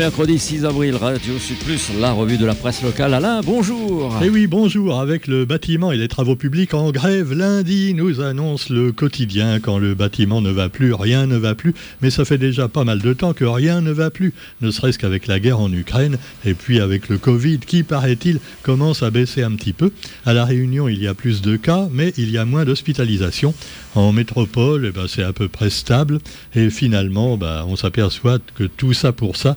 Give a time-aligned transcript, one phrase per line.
[0.00, 3.12] mercredi 6 avril, Radio Sud Plus, la revue de la presse locale.
[3.12, 4.16] Alain, bonjour.
[4.24, 4.98] Eh oui, bonjour.
[4.98, 9.60] Avec le bâtiment et les travaux publics en grève, lundi nous annonce le quotidien.
[9.60, 11.74] Quand le bâtiment ne va plus, rien ne va plus.
[12.00, 14.32] Mais ça fait déjà pas mal de temps que rien ne va plus.
[14.62, 19.02] Ne serait-ce qu'avec la guerre en Ukraine et puis avec le Covid qui, paraît-il, commence
[19.02, 19.92] à baisser un petit peu.
[20.24, 23.52] À La Réunion, il y a plus de cas, mais il y a moins d'hospitalisation.
[23.94, 26.20] En métropole, eh ben, c'est à peu près stable.
[26.54, 29.56] Et finalement, ben, on s'aperçoit que tout ça pour ça,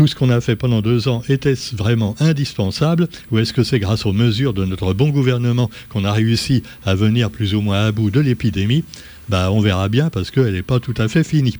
[0.00, 3.78] tout ce qu'on a fait pendant deux ans était-ce vraiment indispensable ou est-ce que c'est
[3.78, 7.84] grâce aux mesures de notre bon gouvernement qu'on a réussi à venir plus ou moins
[7.84, 8.82] à bout de l'épidémie?
[9.28, 11.58] Bah, On verra bien parce qu'elle n'est pas tout à fait finie.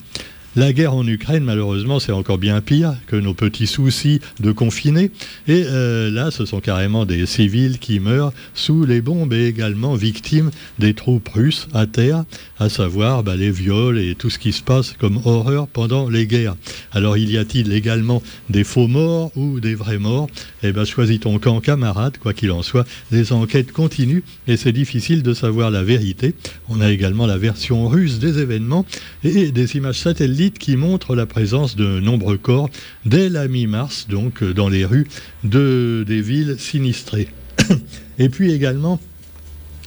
[0.57, 5.13] La guerre en Ukraine, malheureusement, c'est encore bien pire que nos petits soucis de confinés.
[5.47, 9.95] Et euh, là, ce sont carrément des civils qui meurent sous les bombes et également
[9.95, 10.51] victimes
[10.81, 12.25] des troupes russes à terre,
[12.59, 16.27] à savoir bah, les viols et tout ce qui se passe comme horreur pendant les
[16.27, 16.57] guerres.
[16.91, 20.29] Alors, il y a-t-il également des faux morts ou des vrais morts?
[20.65, 22.89] Eh bien, choisis ton camp camarade, quoi qu'il en soit.
[23.13, 26.35] Les enquêtes continuent et c'est difficile de savoir la vérité.
[26.69, 28.85] On a également la version russe des événements
[29.23, 32.71] et des images satellites qui montre la présence de nombreux corps
[33.05, 35.07] dès la mi-mars, donc euh, dans les rues
[35.45, 37.29] de, des villes sinistrées.
[38.19, 38.99] Et puis également,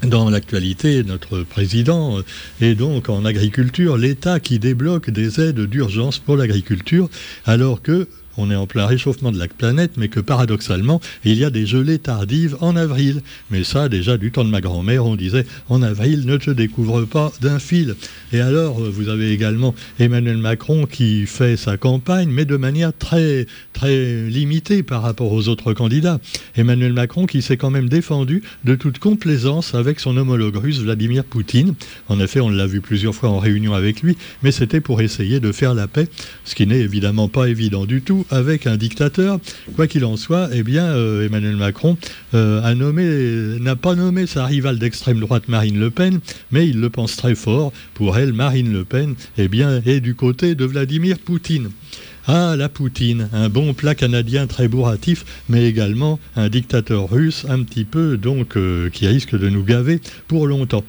[0.04, 2.24] dans l'actualité, notre président euh,
[2.62, 7.10] est donc en agriculture, l'État qui débloque des aides d'urgence pour l'agriculture,
[7.46, 11.44] alors que on est en plein réchauffement de la planète, mais que paradoxalement, il y
[11.44, 13.22] a des gelées tardives en avril.
[13.52, 17.06] Mais ça, déjà du temps de ma grand-mère, on disait en avril, ne te découvre
[17.06, 17.96] pas d'un fil.
[18.32, 22.92] Et alors, euh, vous avez également Emmanuel Macron qui fait sa campagne, mais de manière
[22.98, 26.20] très, très limitée par rapport aux autres candidats.
[26.56, 31.24] Emmanuel Macron qui s'est quand même défendu de toute complaisance avec son homologue russe Vladimir
[31.24, 31.76] Poutine.
[32.10, 35.40] En effet, on l'a vu plusieurs fois en réunion avec lui, mais c'était pour essayer
[35.40, 36.08] de faire la paix,
[36.46, 39.40] ce qui n'est évidemment pas évident du tout avec un dictateur.
[39.76, 41.98] Quoi qu'il en soit, eh bien, euh, Emmanuel Macron
[42.34, 46.20] euh, n'a pas nommé sa rivale d'extrême droite Marine Le Pen,
[46.52, 47.72] mais il le pense très fort.
[47.94, 51.70] Pour elle, Marine Le Pen eh bien, est du côté de Vladimir Poutine.
[52.26, 57.64] Ah, la Poutine, un bon plat canadien très bourratif, mais également un dictateur russe un
[57.64, 60.00] petit peu, donc, euh, qui risque de nous gaver
[60.30, 60.86] pour longtemps.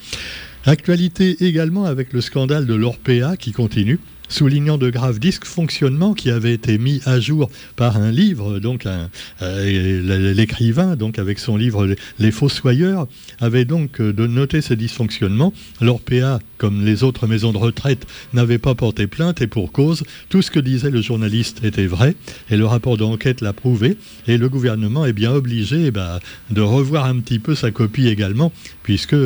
[0.64, 3.98] Actualité également avec le scandale de l'Orpea qui continue
[4.28, 10.32] soulignant de graves dysfonctionnements qui avaient été mis à jour par un livre, donc euh,
[10.34, 13.06] l'écrivain, donc avec son livre Les Fossoyeurs,
[13.40, 15.52] avait donc euh, noter ces dysfonctionnements.
[15.80, 20.42] L'Orpea, comme les autres maisons de retraite, n'avait pas porté plainte et pour cause, tout
[20.42, 22.14] ce que disait le journaliste était vrai
[22.50, 23.96] et le rapport d'enquête l'a prouvé
[24.26, 26.18] et le gouvernement est bien obligé eh ben,
[26.50, 28.52] de revoir un petit peu sa copie également
[28.82, 29.16] puisque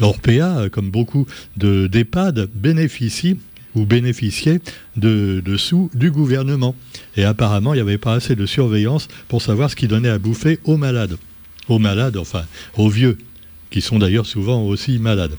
[0.00, 1.26] l'Orpea, comme beaucoup
[1.56, 3.36] d'EHPAD, bénéficie
[3.74, 4.60] ou bénéficiait
[4.96, 6.74] de, sous du gouvernement.
[7.16, 10.18] Et apparemment, il n'y avait pas assez de surveillance pour savoir ce qui donnait à
[10.18, 11.16] bouffer aux malades.
[11.68, 12.44] Aux malades, enfin,
[12.76, 13.18] aux vieux,
[13.70, 15.36] qui sont d'ailleurs souvent aussi malades.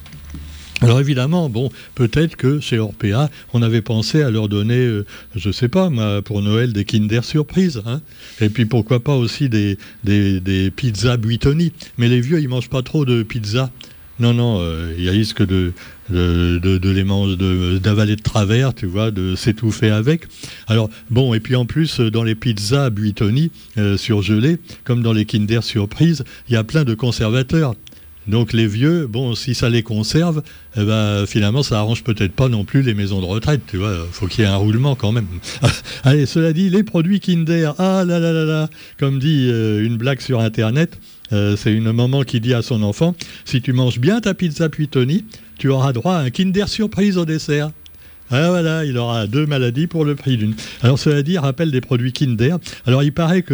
[0.82, 5.48] Alors évidemment, bon, peut-être que chez Orpea, on avait pensé à leur donner, euh, je
[5.48, 5.90] ne sais pas,
[6.22, 7.82] pour Noël, des Kinder surprises.
[7.86, 8.02] Hein.
[8.42, 11.72] Et puis pourquoi pas aussi des, des, pizzas Buitoni.
[11.98, 13.72] Mais les vieux, ils mangent pas trop de pizza.
[14.20, 15.72] Non, non, euh, il risque de,
[16.10, 17.36] de, les manger,
[17.80, 20.24] d'avaler de, travers, tu vois, de s'étouffer avec.
[20.68, 25.26] Alors, bon, et puis en plus, dans les pizzas Buitoni euh, surgelées, comme dans les
[25.26, 27.76] Kinder Surprise, il y a plein de conservateurs.
[28.28, 30.42] Donc les vieux, bon, si ça les conserve,
[30.76, 33.94] eh ben, finalement, ça arrange peut-être pas non plus les maisons de retraite, tu vois.
[34.12, 35.28] Faut qu'il y ait un roulement quand même.
[36.04, 39.98] Allez, cela dit, les produits Kinder, ah là là là là, comme dit euh, une
[39.98, 40.98] blague sur Internet,
[41.34, 43.16] euh, c'est une maman qui dit à son enfant
[43.46, 45.26] si tu manges bien ta pizza Puitoni,
[45.58, 47.72] tu auras droit à un Kinder surprise au dessert.
[48.32, 50.56] Ah voilà, il aura deux maladies pour le prix d'une.
[50.82, 52.58] Alors cela dit, rappelle des produits Kinder.
[52.88, 53.54] Alors il paraît que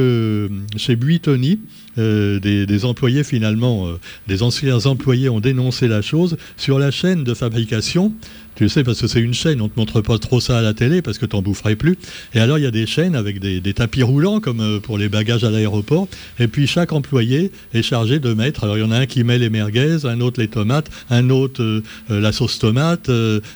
[0.49, 1.59] euh, chez Buitoni,
[1.97, 3.89] euh, des, employés finalement,
[4.27, 8.13] des anciens employés ont dénoncé la chose sur la chaîne de fabrication
[8.55, 10.61] tu sais, parce que c'est une chaîne, on ne te montre pas trop ça à
[10.61, 11.97] la télé parce que tu n'en boufferais plus.
[12.33, 15.09] Et alors, il y a des chaînes avec des, tapis roulants, comme euh, pour les
[15.09, 16.07] bagages à l'aéroport.
[16.39, 18.65] Et puis, chaque employé est chargé de mettre.
[18.65, 21.29] Alors, il y en a un qui met les merguez, un autre les tomates, un
[21.29, 21.81] autre euh,
[22.11, 23.09] euh, la sauce tomate,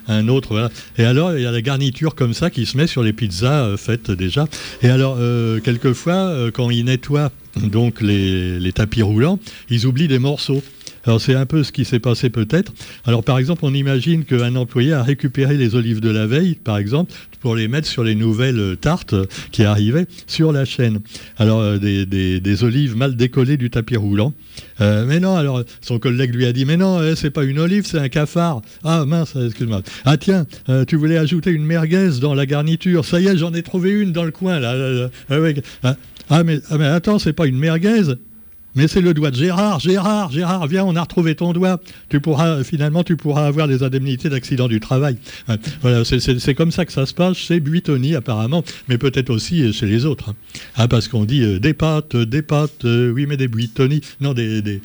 [0.07, 0.50] un autre.
[0.51, 0.69] Voilà.
[0.97, 3.75] Et alors, il y a la garniture comme ça qui se met sur les pizzas
[3.77, 4.47] faites déjà.
[4.81, 5.18] Et alors,
[5.63, 9.39] quelquefois, quand ils nettoient donc les tapis roulants,
[9.69, 10.63] ils oublient des morceaux.
[11.06, 12.74] Alors c'est un peu ce qui s'est passé peut-être.
[13.06, 16.78] Alors par exemple, on imagine qu'un employé a récupéré les olives de la veille, par
[16.78, 19.13] exemple, pour les mettre sur les nouvelles euh, tartes
[19.52, 21.02] qui arrivaient sur la chaîne.
[21.38, 24.34] Alors euh, des, olives mal décollées du tapis roulant.
[24.81, 27.86] Euh, mais non, alors son collègue lui a dit, mais non, c'est pas une olive,
[27.86, 28.62] c'est un cafard.
[28.84, 29.81] Ah mince, excuse-moi.
[30.06, 30.46] Ah tiens,
[30.88, 33.06] tu voulais ajouter une merguez dans la garniture.
[33.06, 35.10] Ça y est, j'en ai trouvé une dans le coin là.
[35.30, 35.50] Ah,
[35.84, 35.96] ah,
[36.30, 38.16] ah, mais, ah, mais attends, c'est pas une merguez,
[38.75, 41.80] mais c'est le doigt de Gérard, Gérard, Gérard, viens, on a retrouvé ton doigt.
[42.10, 45.18] Tu pourras, finalement, tu pourras avoir les indemnités d'accident du travail.
[45.81, 49.86] Voilà, c'est comme ça que ça se passe chez Buitoni, apparemment, mais peut-être aussi chez
[49.86, 50.30] les autres.
[50.30, 50.36] Hein.
[50.75, 54.01] Ah, parce qu'on dit euh, des pâtes, des pâtes, euh, oui, mais des Buitoni.
[54.22, 54.81] Non, des, des,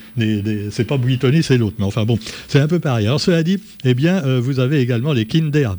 [0.70, 1.76] c'est pas Buitoni, c'est l'autre.
[1.78, 3.06] Mais enfin bon, c'est un peu pareil.
[3.06, 5.76] Alors, cela dit, eh bien, euh, vous avez également les Kinder.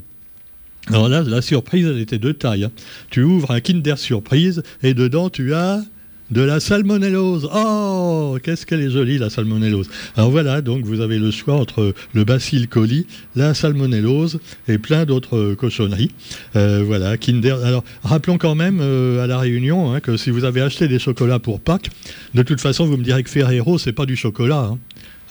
[0.88, 2.64] Alors là, la surprise, elle était de taille.
[2.64, 2.72] Hein.
[3.10, 5.84] Tu ouvres un Kinder Surprise et dedans, tu as
[6.32, 7.50] de la salmonellose.
[7.54, 9.90] Oh, qu'est-ce qu'elle est jolie, la salmonellose.
[10.16, 13.06] Alors voilà, donc vous avez le choix entre le bacille coli,
[13.36, 16.12] la salmonellose et plein d'autres cochonneries.
[16.56, 17.64] Euh, voilà, Kinder.
[17.64, 21.00] Alors, rappelons quand même euh, à la réunion hein, que si vous avez acheté des
[21.00, 21.90] chocolats pour Pâques,
[22.34, 24.70] de toute façon, vous me direz que Ferrero, c'est pas du chocolat.
[24.72, 24.80] Hein.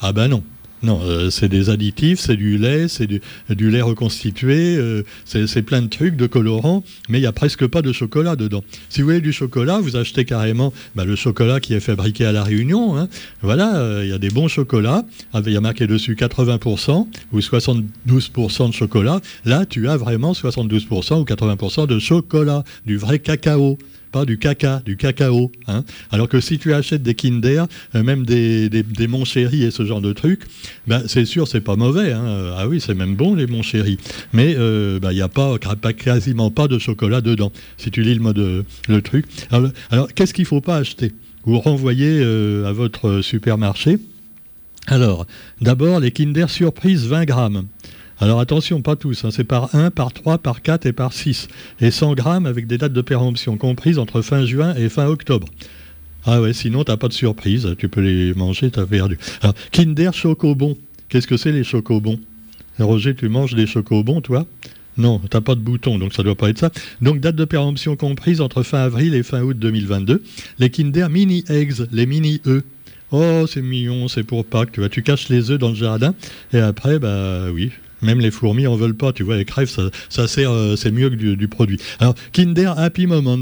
[0.01, 0.43] Ah ben non.
[0.83, 5.81] Non, euh, c'est des additifs, c'est du lait, c'est du, lait reconstitué, euh, c'est plein
[5.81, 8.63] de trucs, de colorants, mais il n'y a presque pas de chocolat dedans.
[8.89, 12.31] Si vous voulez du chocolat, vous achetez carrément bah, le chocolat qui est fabriqué à
[12.31, 12.97] La Réunion.
[12.97, 13.09] Hein.
[13.41, 15.05] Voilà, euh, il y a des bons chocolats,
[15.35, 19.21] il y a marqué dessus 80% ou 72% de chocolat.
[19.45, 23.77] Là, tu as vraiment 72% ou 80% de chocolat, du vrai cacao
[24.11, 25.51] pas du caca, du cacao.
[25.67, 25.83] Hein.
[26.11, 27.65] Alors que si tu achètes des Kinder,
[27.95, 30.41] euh, même des, des, et ce genre de trucs,
[30.87, 32.11] ben, c'est sûr, c'est pas mauvais.
[32.11, 32.53] Hein.
[32.57, 33.97] Ah oui, c'est même bon les mon chéri.
[34.33, 35.57] Mais euh, il n'y a pas,
[35.97, 39.25] quasiment pas de chocolat dedans, si tu lis le mode le truc.
[39.51, 41.11] Alors, qu'est-ce qu'il ne faut pas acheter
[41.45, 43.99] Vous renvoyez euh, à votre supermarché?
[44.87, 45.25] Alors,
[45.61, 47.67] d'abord, les Kinder Surprise 20 grammes.
[48.21, 49.29] Alors attention, pas tous, hein.
[49.31, 51.47] c'est par 1, par 3, par 4 et par 6.
[51.81, 55.47] Et 100 grammes avec des dates de péremption comprises entre fin juin et fin octobre.
[56.25, 59.17] Ah ouais, sinon t'as pas de surprise, tu peux les manger, t'as perdu.
[59.41, 60.77] Alors, Kinder Chocobon,
[61.09, 62.19] qu'est-ce que c'est les chocobons?
[62.77, 64.45] Roger, tu manges des chocobons, toi?
[64.97, 66.69] Non, t'as pas de bouton, donc ça doit pas être ça.
[67.01, 70.21] Donc date de péremption comprise entre fin avril et fin août 2022.
[70.59, 72.63] Les Kinder Mini Eggs, les mini œufs.
[73.09, 74.89] Oh, c'est mignon, c'est pour Pâques, tu vois.
[74.89, 76.13] Tu caches les œufs dans le jardin
[76.53, 79.71] et après, bah oui, même les fourmis en veulent pas, tu vois, les crèves,
[80.09, 81.79] ça, sert, euh, c'est mieux que du, produit.
[81.99, 83.41] Alors, Kinder Happy Moments.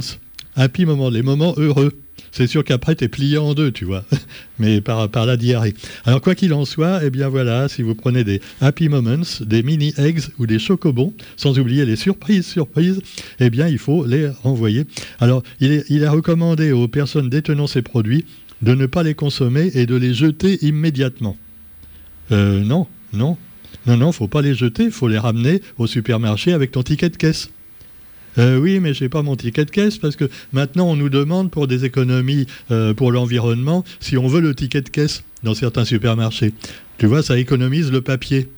[0.55, 1.93] Happy Moments, les moments heureux.
[2.31, 4.03] C'est sûr qu'après, tu es plié en deux, tu vois,
[4.59, 5.73] mais par, la diarrhée.
[6.05, 9.63] Alors, quoi qu'il en soit, eh bien voilà, si vous prenez des Happy Moments, des
[9.63, 13.01] mini eggs ou des chocobons, sans oublier les surprises, surprises,
[13.39, 14.85] eh bien, il faut les renvoyer.
[15.19, 18.25] Alors, il est, il est recommandé aux personnes détenant ces produits
[18.61, 21.37] de ne pas les consommer et de les jeter immédiatement.
[22.31, 23.37] Euh, non, non,
[23.85, 27.09] non, non, faut pas les jeter, il faut les ramener au supermarché avec ton ticket
[27.09, 27.49] de caisse.
[28.37, 31.09] Euh, oui, mais je n'ai pas mon ticket de caisse parce que maintenant on nous
[31.09, 35.55] demande pour des économies euh, pour l'environnement si on veut le ticket de caisse dans
[35.55, 36.53] certains supermarchés.
[36.97, 38.49] Tu vois, ça économise le papier.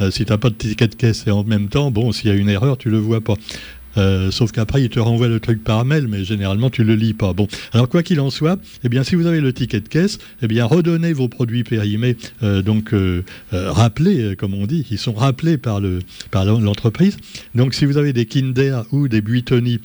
[0.00, 2.28] Euh, si tu n'as pas de ticket de caisse et en même temps, bon, s'il
[2.28, 3.34] y a une erreur, tu le vois pas.
[3.96, 7.14] Euh, sauf qu'après, il te renvoie le truc par mail, mais généralement, tu le lis
[7.14, 7.32] pas.
[7.32, 10.18] Bon, alors quoi qu'il en soit, eh bien, si vous avez le ticket de caisse,
[10.42, 13.22] eh bien, redonnez vos produits périmés, euh, donc euh,
[13.52, 16.00] rappelés, comme on dit, ils sont rappelés par le
[16.30, 17.16] par l'entreprise.
[17.54, 19.80] Donc, si vous avez des Kinder ou des Buitoni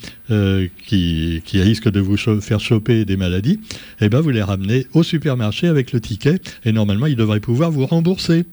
[0.88, 3.60] qui, qui risquent de vous faire choper des maladies,
[4.02, 7.72] eh bien, vous les ramenez au supermarché avec le ticket, et normalement, ils devraient pouvoir
[7.72, 8.46] vous rembourser.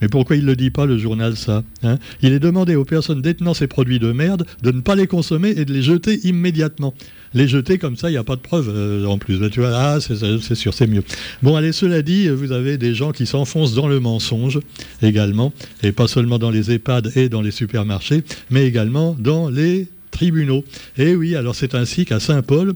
[0.00, 1.98] Mais pourquoi il ne le dit pas, le journal, ça hein?
[2.22, 5.50] Il est demandé aux personnes détenant ces produits de merde de ne pas les consommer
[5.50, 6.94] et de les jeter immédiatement.
[7.34, 9.38] Les jeter comme ça, il n'y a pas de preuve euh, en plus.
[9.50, 11.02] Tu vois, ah, c'est sûr, c'est mieux.
[11.42, 14.60] Bon, allez, cela dit, vous avez des gens qui s'enfoncent dans le mensonge
[15.02, 19.86] également, et pas seulement dans les EHPAD et dans les supermarchés, mais également dans les
[20.10, 20.64] tribunaux.
[20.98, 22.74] Et oui, alors c'est ainsi qu'à Saint-Paul,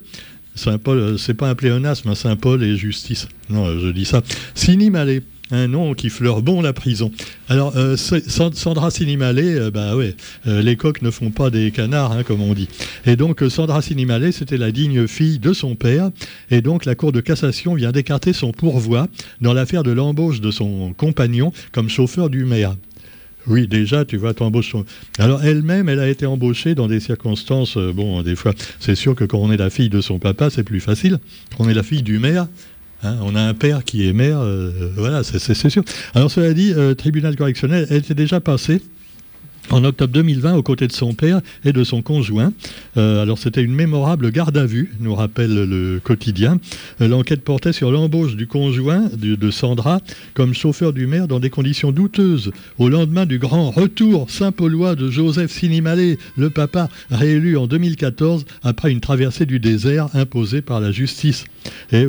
[0.54, 3.28] Saint-Paul, euh, c'est pas un pléonasme, hein, Saint-Paul et justice.
[3.50, 4.22] Non, je dis ça.
[4.54, 7.10] Sinimalé un nom qui fleure bon la prison.
[7.48, 12.22] Alors, euh, Sandra Sinimalé, euh, bah euh, les coqs ne font pas des canards, hein,
[12.22, 12.68] comme on dit.
[13.06, 16.10] Et donc, Sandra Sinimalé, c'était la digne fille de son père.
[16.50, 19.08] Et donc, la Cour de cassation vient d'écarter son pourvoi
[19.40, 22.74] dans l'affaire de l'embauche de son compagnon comme chauffeur du maire.
[23.46, 24.86] Oui, déjà, tu vois, t'embauches son...
[25.18, 29.24] Alors, elle-même, elle a été embauchée dans des circonstances, bon, des fois, c'est sûr que
[29.24, 31.18] quand on est la fille de son papa, c'est plus facile.
[31.54, 32.46] Quand on est la fille du maire,
[33.04, 35.82] Hein, on a un père qui est maire, euh, voilà, c'est sûr.
[36.14, 38.80] Alors cela dit, euh, tribunal correctionnel, elle était déjà passée
[39.70, 42.52] en octobre 2020 aux côtés de son père et de son conjoint.
[42.96, 46.58] Euh, alors c'était une mémorable garde à vue, nous rappelle le quotidien.
[47.00, 50.00] Euh, l'enquête portait sur l'embauche du conjoint de, Sandra
[50.32, 55.10] comme chauffeur du maire dans des conditions douteuses au lendemain du grand retour saint-paulois de
[55.10, 60.92] Joseph Sinimalé, le papa réélu en 2014 après une traversée du désert imposée par la
[60.92, 61.44] justice.
[61.92, 62.06] Et,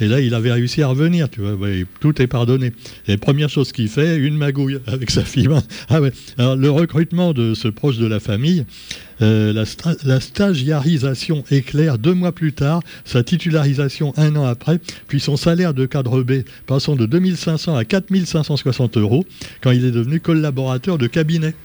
[0.00, 1.68] là, il avait réussi à revenir, tu vois,
[2.00, 2.72] tout est pardonné.
[3.08, 5.48] Et première chose qu'il fait, une magouille avec sa fille.
[5.88, 6.12] Ah ouais.
[6.38, 8.64] Alors, le recrutement de ce proche de la famille,
[9.20, 9.52] euh,
[10.04, 14.78] la, stagiarisation éclair deux mois plus tard, sa titularisation un an après,
[15.08, 19.26] puis son salaire de cadre B passant de 2500 à 4560 euros
[19.60, 21.56] quand il est devenu collaborateur de cabinet.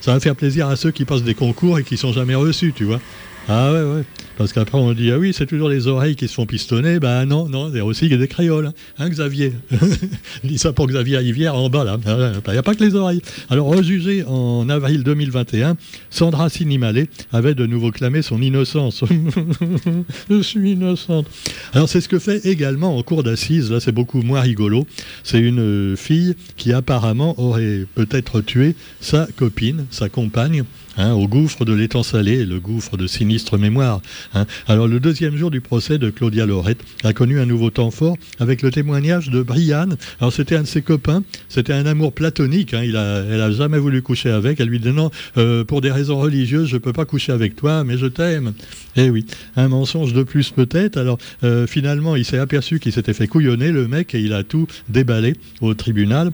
[0.00, 2.72] Ça va faire plaisir à ceux qui passent des concours et qui sont jamais reçus,
[2.74, 3.02] tu vois.
[3.48, 4.02] Ah ouais, ouais.
[4.36, 6.98] Parce qu'après, on dit, ah oui, c'est toujours les oreilles qui se font pistonner.
[6.98, 8.66] Ben non, non, il y a aussi des créoles.
[8.66, 9.52] Hein, hein Xavier?
[10.56, 11.96] Ça pour Xavier Rivière en bas, là.
[12.04, 13.22] Il n'y a pas que les oreilles.
[13.48, 15.76] Alors, rejugé en avril 2021,
[16.10, 19.04] Sandra Sinimalé avait de nouveau clamé son innocence.
[20.30, 21.26] Je suis innocente.
[21.72, 23.70] Alors, c'est ce que fait également en cours d'assises.
[23.70, 24.86] Là, c'est beaucoup moins rigolo.
[25.22, 30.64] C'est une fille qui apparemment aurait peut-être tué sa copine, sa compagne.
[30.98, 34.00] Hein, au gouffre de l'étang salé, le gouffre de sinistre mémoire.
[34.34, 34.46] Hein.
[34.66, 38.16] Alors le deuxième jour du procès de Claudia Lorette a connu un nouveau temps fort
[38.38, 39.96] avec le témoignage de Brianne.
[40.20, 42.82] Alors c'était un de ses copains, c'était un amour platonique, hein.
[42.82, 46.68] elle a jamais voulu coucher avec, elle lui dit non, euh, pour des raisons religieuses,
[46.68, 48.54] je peux pas coucher avec toi, mais je t'aime.
[48.96, 49.26] Eh oui,
[49.56, 50.96] un mensonge de plus peut-être.
[50.96, 54.42] Alors euh, finalement, il s'est aperçu qu'il s'était fait couillonner le mec et il a
[54.44, 56.32] tout déballé au tribunal.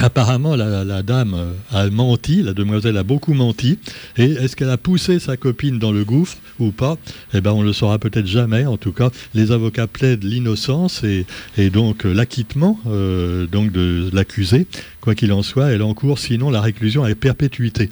[0.00, 3.78] Apparemment, la, dame a menti, la demoiselle a beaucoup menti.
[4.16, 6.96] Et est-ce qu'elle a poussé sa copine dans le gouffre ou pas?
[7.32, 8.66] Eh bien, on le saura peut-être jamais.
[8.66, 11.26] En tout cas, les avocats plaident l'innocence et,
[11.70, 14.66] donc l'acquittement euh, donc de l'accusé.
[15.00, 17.88] Quoi qu'il en soit, elle encourt sinon la réclusion à perpétuité.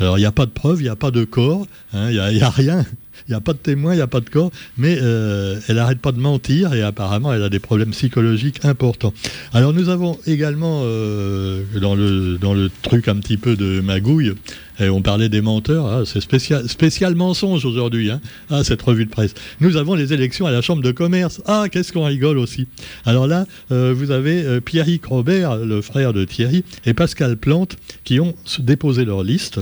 [0.00, 2.36] Alors, il n'y a pas de preuve, il n'y a pas de corps, hein, il
[2.36, 2.84] n'y a, rien.
[3.26, 5.76] Il n'y a pas de témoin, il n'y a pas de corps, mais euh, elle
[5.76, 9.12] n'arrête pas de mentir et apparemment elle a des problèmes psychologiques importants.
[9.52, 14.34] Alors nous avons également euh, dans, le, dans le truc un petit peu de magouille,
[14.80, 19.10] on parlait des menteurs, ah, c'est spécial, spécial mensonge aujourd'hui, hein, ah, cette revue de
[19.10, 19.34] presse.
[19.60, 21.42] Nous avons les élections à la Chambre de commerce.
[21.46, 22.68] Ah, qu'est-ce qu'on rigole aussi.
[23.04, 28.20] Alors là, euh, vous avez Pierrick Robert, le frère de Thierry, et Pascal Plante, qui
[28.20, 29.60] ont déposé leur liste.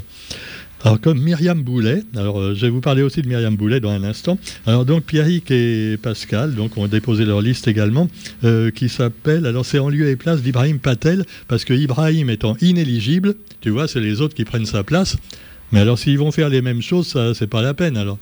[0.87, 3.91] Alors comme Myriam Boulet, alors euh, je vais vous parler aussi de Myriam Boulet dans
[3.91, 4.39] un instant.
[4.67, 8.07] Alors donc Pierrick et Pascal donc ont déposé leur liste également
[8.45, 12.57] euh, qui s'appelle alors c'est en lieu et place d'Ibrahim Patel parce que Ibrahim étant
[12.61, 15.17] inéligible, tu vois, c'est les autres qui prennent sa place.
[15.73, 18.19] Mais alors s'ils vont faire les mêmes choses, ça c'est pas la peine alors.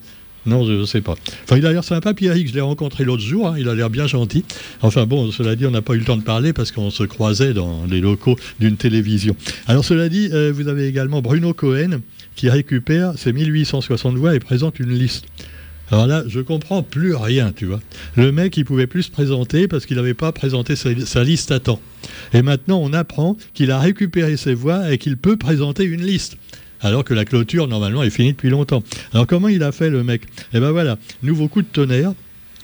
[0.47, 1.15] Non, je ne sais pas.
[1.43, 2.47] Enfin, il a l'air sympa, Pierrick.
[2.49, 3.47] Je l'ai rencontré l'autre jour.
[3.47, 4.45] Hein, il a l'air bien gentil.
[4.81, 7.03] Enfin, bon, cela dit, on n'a pas eu le temps de parler parce qu'on se
[7.03, 9.35] croisait dans les locaux d'une télévision.
[9.65, 12.01] Alors, cela dit, euh, vous avez également Bruno Cohen,
[12.35, 15.25] qui récupère ses 1860 voix et présente une liste.
[15.91, 17.79] Alors là, je comprends plus rien, tu vois.
[18.15, 21.59] Le mec, il pouvait plus se présenter parce qu'il n'avait pas présenté sa, liste à
[21.59, 21.79] temps.
[22.33, 26.37] Et maintenant, on apprend qu'il a récupéré ses voix et qu'il peut présenter une liste.
[26.81, 28.83] Alors que la clôture, normalement, est finie depuis longtemps.
[29.13, 30.23] Alors comment il a fait, le mec?
[30.53, 32.13] Eh ben voilà, nouveau coup de tonnerre.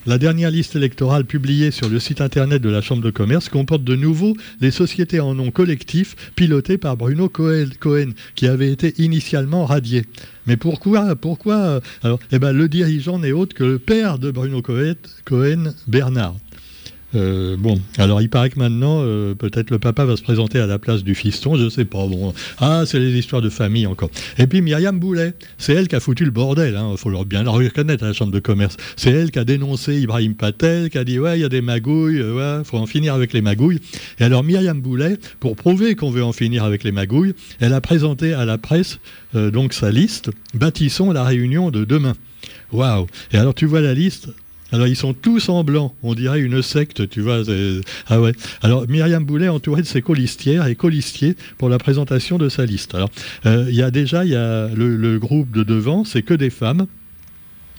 [0.07, 3.83] La dernière liste électorale publiée sur le site internet de la Chambre de commerce comporte
[3.83, 9.63] de nouveau les sociétés en nom collectif pilotées par Bruno Cohen, qui avait été initialement
[9.63, 10.05] radié.
[10.47, 14.63] Mais pourquoi Pourquoi Alors, eh ben, le dirigeant n'est autre que le père de Bruno
[14.63, 16.35] Cohen Bernard.
[17.15, 20.67] Euh, bon, alors il paraît que maintenant, euh, peut-être le papa va se présenter à
[20.67, 22.05] la place du fiston, je sais pas.
[22.07, 24.09] Bon, ah, c'est les histoires de famille encore.
[24.37, 26.73] Et puis Myriam Boulet, c'est elle qui a foutu le bordel.
[26.73, 28.77] Il hein, faut bien la reconnaître à la chambre de commerce.
[28.95, 31.61] C'est elle qui a dénoncé Ibrahim Patel, qui a dit ouais, il y a des
[31.61, 33.79] magouilles, euh, ouais, faut en finir avec les magouilles.
[34.19, 37.81] Et alors Myriam Boulet, pour prouver qu'on veut en finir avec les magouilles, elle a
[37.81, 38.99] présenté à la presse
[39.33, 40.29] donc sa liste.
[40.53, 42.13] Bâtissons la réunion de demain.
[42.71, 44.29] Waouh Et alors tu vois la liste,
[44.71, 47.41] alors ils sont tous en blanc, on dirait une secte, tu vois.
[48.07, 48.33] Ah ouais.
[48.61, 52.95] Alors Myriam Boulet entourée de ses colistières et colistiers pour la présentation de sa liste.
[52.95, 53.09] Alors
[53.45, 56.49] euh, il y a déjà il y a le groupe de devant, c'est que des
[56.49, 56.87] femmes.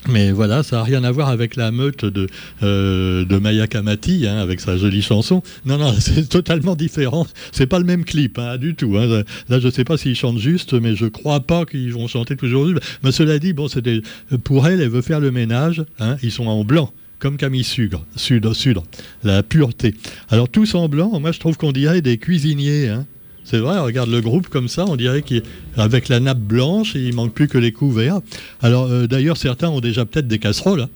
[0.09, 2.27] Mais voilà, ça n'a rien à voir avec la meute de,
[2.63, 5.43] euh, Maya Kamati, hein, avec sa jolie chanson.
[5.65, 7.27] Non, non, c'est totalement différent.
[7.53, 8.97] C'est pas le même clip, hein, du tout.
[8.97, 9.23] Hein.
[9.49, 12.37] Là, je ne sais pas s'ils chantent juste, mais je crois pas qu'ils vont chanter
[12.37, 12.83] toujours juste.
[13.03, 14.03] Mais cela dit, bon, c'était
[14.45, 15.85] pour elle, elle veut faire le ménage.
[16.23, 18.83] Ils sont en blanc comme Camille Sudre, Sudre, Sudre,
[19.23, 19.95] la pureté.
[20.29, 22.97] Alors tous en blanc, moi je trouve qu'on dirait des cuisiniers.
[23.45, 27.35] C'est vrai, regarde le groupe comme ça, on dirait qu'avec la nappe blanche, il manque
[27.35, 28.21] plus que les couverts.
[28.61, 30.83] Alors euh, d'ailleurs, certains ont déjà peut-être des casseroles.
[30.83, 30.91] Hein.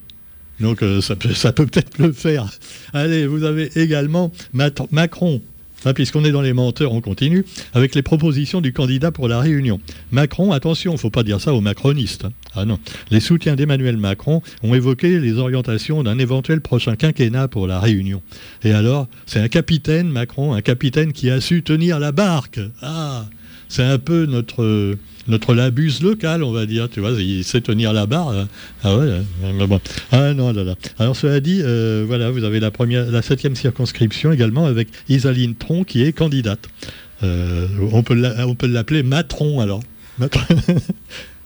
[0.60, 2.46] Donc euh, ça, peut peut-être le faire.
[2.92, 5.42] Allez, vous avez également Macron.
[5.85, 9.40] Hein, puisqu'on est dans les menteurs, on continue, avec les propositions du candidat pour la
[9.40, 9.80] Réunion.
[10.11, 12.26] Macron, attention, il ne faut pas dire ça aux macronistes.
[12.54, 12.78] Ah non.
[13.11, 18.23] Les soutiens d'Emmanuel Macron ont évoqué les orientations d'un éventuel prochain quinquennat pour la Réunion.
[18.64, 22.61] Et alors, c'est un capitaine, Macron, un capitaine qui a su tenir la barque.
[22.80, 23.26] Ah,
[23.68, 24.96] c'est un peu notre
[25.28, 26.88] notre labuse locale, on va dire.
[26.88, 28.30] Tu vois, il sait tenir la barre.
[28.30, 28.49] Hein.
[28.82, 29.11] Ah ouais.
[29.44, 29.68] Hein,
[30.12, 30.75] ah non, là, là.
[30.99, 36.02] Alors cela dit, euh, voilà, vous avez la septième circonscription également avec Isaline Tron qui
[36.02, 36.68] est candidate.
[37.23, 39.82] Euh, on peut l'appeler Matron alors.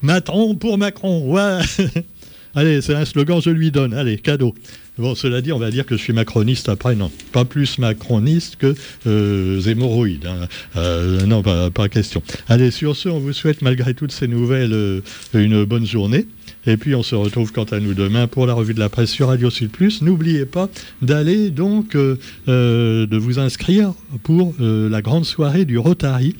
[0.02, 1.22] Matron pour Macron.
[1.26, 1.60] Ouais.
[2.54, 3.94] Allez, c'est un slogan, je lui donne.
[3.94, 4.54] Allez, cadeau.
[4.98, 7.10] Bon, cela dit, on va dire que je suis macroniste après, non.
[7.32, 8.74] Pas plus macroniste que
[9.06, 10.26] euh, zémoroïde.
[10.26, 10.46] Hein.
[10.76, 12.22] Euh, non, pas, question.
[12.48, 15.00] Allez, sur ce, on vous souhaite, malgré toutes ces nouvelles, euh,
[15.32, 16.26] une bonne journée.
[16.66, 19.10] Et puis on se retrouve quant à nous demain pour la revue de la presse
[19.10, 20.02] sur Radio Sud Plus.
[20.02, 20.68] N'oubliez pas
[21.00, 26.36] d'aller donc de vous inscrire pour la grande soirée du Rotary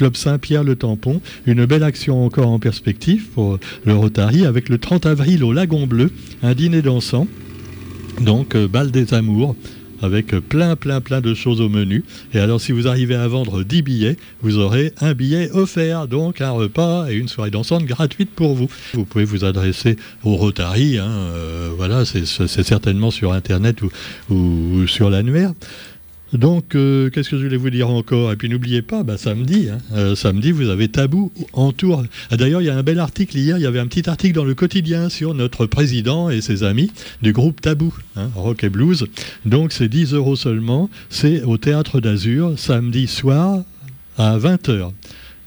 [0.00, 1.20] Club Saint-Pierre-le-Tampon.
[1.44, 5.86] Une belle action encore en perspective pour le Rotary avec le 30 avril au Lagon
[5.86, 6.10] Bleu,
[6.42, 7.26] un dîner dansant.
[8.18, 9.56] Donc, euh, balle des amours
[10.00, 12.02] avec plein, plein, plein de choses au menu.
[12.32, 16.40] Et alors, si vous arrivez à vendre 10 billets, vous aurez un billet offert, donc
[16.40, 18.70] un repas et une soirée dansante gratuite pour vous.
[18.94, 23.82] Vous pouvez vous adresser au Rotary, hein, euh, voilà, c'est certainement sur Internet
[24.30, 25.52] ou sur l'annuaire.
[26.32, 29.68] Donc, euh, qu'est-ce que je voulais vous dire encore Et puis n'oubliez pas, bah, samedi,
[29.68, 32.04] hein, euh, samedi, vous avez Tabou en tour.
[32.30, 34.34] Ah, d'ailleurs, il y a un bel article hier, il y avait un petit article
[34.34, 38.68] dans le quotidien sur notre président et ses amis du groupe Tabou, hein, Rock et
[38.68, 39.06] Blues.
[39.44, 40.88] Donc, c'est 10 euros seulement.
[41.08, 43.64] C'est au Théâtre d'Azur, samedi soir
[44.16, 44.92] à 20h.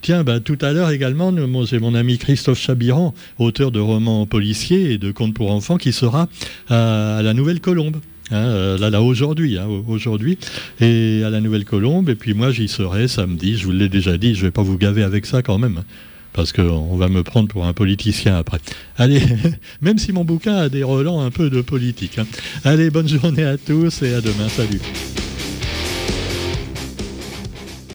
[0.02, 1.34] Tiens, bah, tout à l'heure également,
[1.66, 5.94] j'ai mon ami Christophe Chabiran, auteur de romans policiers et de contes pour enfants, qui
[5.94, 6.28] sera
[6.68, 8.02] à la Nouvelle Colombe.
[8.34, 10.40] Hein, euh, là, là, aujourd'hui, hein, aujourd'hui,
[10.82, 12.10] et à la Nouvelle-Colombe.
[12.10, 13.58] Et puis moi, j'y serai samedi.
[13.58, 15.84] Je vous l'ai déjà dit, je ne vais pas vous gaver avec ça quand même,
[16.34, 18.60] parce qu'on va me prendre pour un politicien après.
[18.98, 19.22] Allez,
[19.82, 22.18] même si mon bouquin a des relents un peu de politique.
[22.18, 22.25] Hein.
[22.63, 24.50] Allez, bonne journée à tous et à demain.
[24.50, 24.82] Salut.